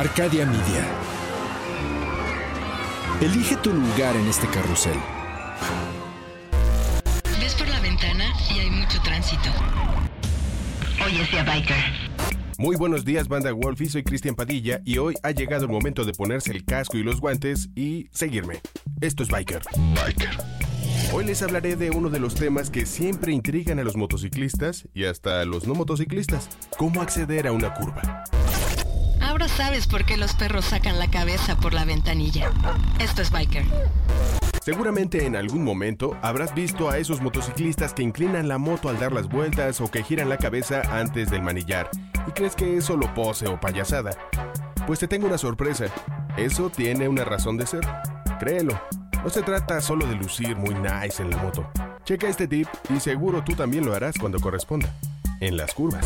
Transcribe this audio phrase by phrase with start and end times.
[0.00, 0.82] Arcadia Media.
[3.20, 4.96] Elige tu lugar en este carrusel.
[7.38, 9.50] Ves por la ventana y hay mucho tránsito.
[11.04, 11.76] Oye, sea biker.
[12.56, 16.14] Muy buenos días, banda Wolfie, soy Cristian Padilla y hoy ha llegado el momento de
[16.14, 18.62] ponerse el casco y los guantes y seguirme.
[19.02, 19.60] Esto es Biker.
[20.02, 20.30] Biker.
[21.12, 25.04] Hoy les hablaré de uno de los temas que siempre intrigan a los motociclistas y
[25.04, 26.48] hasta a los no motociclistas,
[26.78, 28.24] cómo acceder a una curva.
[29.30, 32.50] Ahora sabes por qué los perros sacan la cabeza por la ventanilla.
[32.98, 33.64] Esto es Biker.
[34.60, 39.12] Seguramente en algún momento habrás visto a esos motociclistas que inclinan la moto al dar
[39.12, 41.88] las vueltas o que giran la cabeza antes del manillar
[42.26, 44.10] y crees que es solo pose o payasada.
[44.84, 45.86] Pues te tengo una sorpresa.
[46.36, 47.86] Eso tiene una razón de ser.
[48.40, 48.82] Créelo.
[49.22, 51.70] No se trata solo de lucir muy nice en la moto.
[52.02, 54.92] Checa este tip y seguro tú también lo harás cuando corresponda.
[55.38, 56.04] En las curvas.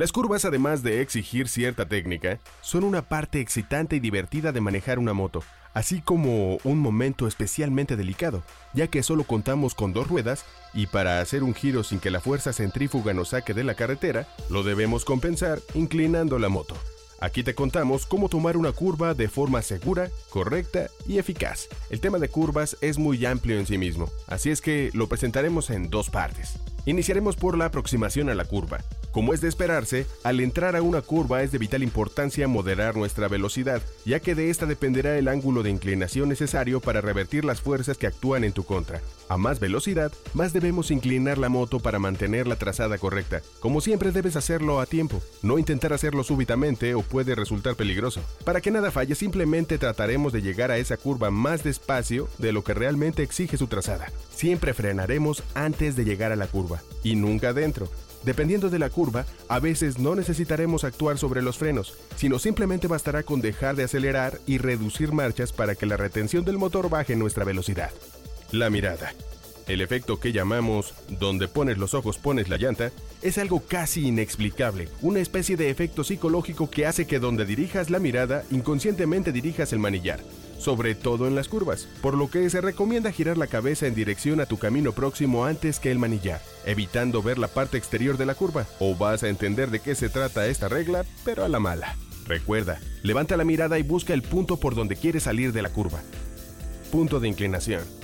[0.00, 4.98] Las curvas, además de exigir cierta técnica, son una parte excitante y divertida de manejar
[4.98, 5.42] una moto,
[5.74, 11.20] así como un momento especialmente delicado, ya que solo contamos con dos ruedas y para
[11.20, 15.04] hacer un giro sin que la fuerza centrífuga nos saque de la carretera, lo debemos
[15.04, 16.76] compensar inclinando la moto.
[17.20, 21.68] Aquí te contamos cómo tomar una curva de forma segura, correcta y eficaz.
[21.90, 25.68] El tema de curvas es muy amplio en sí mismo, así es que lo presentaremos
[25.68, 26.54] en dos partes.
[26.86, 28.78] Iniciaremos por la aproximación a la curva.
[29.12, 33.26] Como es de esperarse, al entrar a una curva es de vital importancia moderar nuestra
[33.26, 37.98] velocidad, ya que de esta dependerá el ángulo de inclinación necesario para revertir las fuerzas
[37.98, 39.00] que actúan en tu contra.
[39.28, 43.42] A más velocidad, más debemos inclinar la moto para mantener la trazada correcta.
[43.58, 48.20] Como siempre debes hacerlo a tiempo, no intentar hacerlo súbitamente o puede resultar peligroso.
[48.44, 52.62] Para que nada falle, simplemente trataremos de llegar a esa curva más despacio de lo
[52.62, 54.12] que realmente exige su trazada.
[54.32, 57.88] Siempre frenaremos antes de llegar a la curva y nunca dentro.
[58.24, 63.22] Dependiendo de la curva, a veces no necesitaremos actuar sobre los frenos, sino simplemente bastará
[63.22, 67.44] con dejar de acelerar y reducir marchas para que la retención del motor baje nuestra
[67.44, 67.90] velocidad.
[68.52, 69.14] La mirada.
[69.70, 72.90] El efecto que llamamos donde pones los ojos pones la llanta
[73.22, 78.00] es algo casi inexplicable, una especie de efecto psicológico que hace que donde dirijas la
[78.00, 80.18] mirada inconscientemente dirijas el manillar,
[80.60, 84.40] sobre todo en las curvas, por lo que se recomienda girar la cabeza en dirección
[84.40, 88.34] a tu camino próximo antes que el manillar, evitando ver la parte exterior de la
[88.34, 91.96] curva, o vas a entender de qué se trata esta regla, pero a la mala.
[92.26, 96.00] Recuerda, levanta la mirada y busca el punto por donde quieres salir de la curva.
[96.92, 97.99] Punto de inclinación.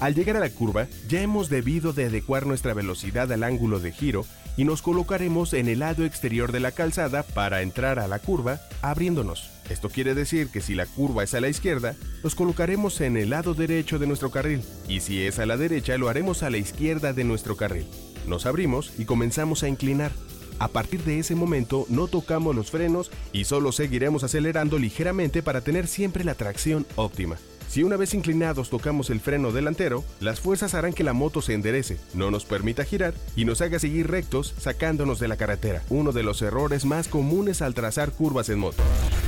[0.00, 3.92] Al llegar a la curva, ya hemos debido de adecuar nuestra velocidad al ángulo de
[3.92, 8.18] giro y nos colocaremos en el lado exterior de la calzada para entrar a la
[8.18, 9.50] curva abriéndonos.
[9.70, 13.30] Esto quiere decir que si la curva es a la izquierda, nos colocaremos en el
[13.30, 16.58] lado derecho de nuestro carril y si es a la derecha lo haremos a la
[16.58, 17.86] izquierda de nuestro carril.
[18.26, 20.12] Nos abrimos y comenzamos a inclinar.
[20.58, 25.62] A partir de ese momento no tocamos los frenos y solo seguiremos acelerando ligeramente para
[25.62, 27.36] tener siempre la tracción óptima.
[27.68, 31.54] Si una vez inclinados tocamos el freno delantero, las fuerzas harán que la moto se
[31.54, 36.12] enderece, no nos permita girar y nos haga seguir rectos sacándonos de la carretera, uno
[36.12, 38.82] de los errores más comunes al trazar curvas en moto.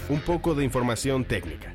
[0.08, 1.72] Un poco de información técnica.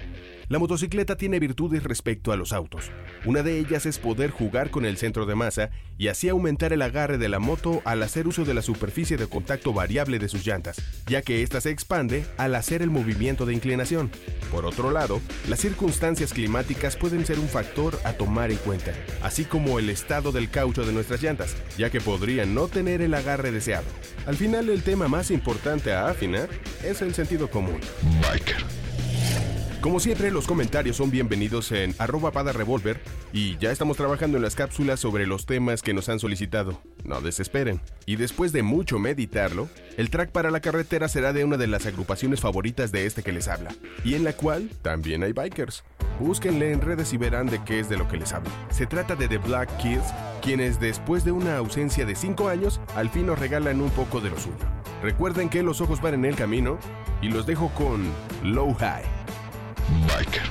[0.52, 2.92] La motocicleta tiene virtudes respecto a los autos.
[3.24, 6.82] Una de ellas es poder jugar con el centro de masa y así aumentar el
[6.82, 10.46] agarre de la moto al hacer uso de la superficie de contacto variable de sus
[10.46, 14.12] llantas, ya que ésta se expande al hacer el movimiento de inclinación.
[14.52, 18.92] Por otro lado, las circunstancias climáticas pueden ser un factor a tomar en cuenta,
[19.24, 23.14] así como el estado del caucho de nuestras llantas, ya que podrían no tener el
[23.14, 23.88] agarre deseado.
[24.26, 26.50] Al final, el tema más importante a afinar
[26.84, 27.80] es el sentido común.
[29.82, 33.02] Como siempre, los comentarios son bienvenidos en arroba pada revolver
[33.34, 36.80] y ya estamos trabajando en las cápsulas sobre los temas que nos han solicitado.
[37.04, 37.82] No desesperen.
[38.06, 41.88] Y después de mucho meditarlo, el track para la carretera será de una de las
[41.88, 43.74] agrupaciones favoritas de este que les habla,
[44.04, 45.84] y en la cual también hay bikers.
[46.20, 48.52] Búsquenle en redes y verán de qué es de lo que les hablo.
[48.70, 50.14] Se trata de The Black Kids,
[50.44, 54.30] quienes después de una ausencia de 5 años, al fin nos regalan un poco de
[54.30, 54.58] lo suyo.
[55.02, 56.78] Recuerden que los ojos van en el camino
[57.24, 58.06] y los dejo con
[58.44, 59.21] Low High.
[59.90, 60.51] Biker.